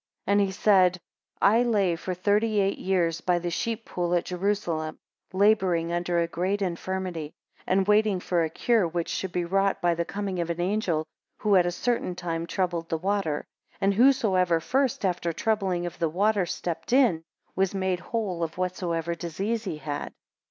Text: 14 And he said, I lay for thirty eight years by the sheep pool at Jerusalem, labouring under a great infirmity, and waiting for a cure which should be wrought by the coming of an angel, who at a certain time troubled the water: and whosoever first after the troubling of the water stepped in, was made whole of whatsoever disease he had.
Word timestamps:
14 0.25 0.31
And 0.39 0.47
he 0.47 0.51
said, 0.51 0.99
I 1.43 1.61
lay 1.61 1.95
for 1.95 2.15
thirty 2.15 2.59
eight 2.59 2.79
years 2.79 3.21
by 3.21 3.37
the 3.37 3.51
sheep 3.51 3.85
pool 3.85 4.15
at 4.15 4.25
Jerusalem, 4.25 4.97
labouring 5.31 5.91
under 5.93 6.17
a 6.17 6.27
great 6.27 6.63
infirmity, 6.63 7.35
and 7.67 7.87
waiting 7.87 8.19
for 8.19 8.43
a 8.43 8.49
cure 8.49 8.87
which 8.87 9.09
should 9.09 9.31
be 9.31 9.45
wrought 9.45 9.79
by 9.79 9.93
the 9.93 10.03
coming 10.03 10.39
of 10.39 10.49
an 10.49 10.59
angel, 10.59 11.05
who 11.37 11.55
at 11.55 11.67
a 11.67 11.71
certain 11.71 12.15
time 12.15 12.47
troubled 12.47 12.89
the 12.89 12.97
water: 12.97 13.45
and 13.79 13.93
whosoever 13.93 14.59
first 14.59 15.05
after 15.05 15.29
the 15.29 15.35
troubling 15.35 15.85
of 15.85 15.99
the 15.99 16.09
water 16.09 16.47
stepped 16.47 16.91
in, 16.93 17.21
was 17.55 17.75
made 17.75 17.99
whole 17.99 18.41
of 18.41 18.57
whatsoever 18.57 19.13
disease 19.13 19.65
he 19.65 19.77
had. 19.77 20.15